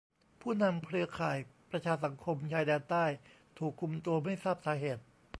[0.41, 1.37] ผู้นำเครือข่าย
[1.69, 3.05] ประชาสังคมชายแดนใต้
[3.57, 5.03] ถูกคุมตัวไม่ทราบสาเหตุ